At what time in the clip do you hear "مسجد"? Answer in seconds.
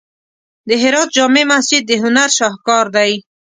1.53-1.81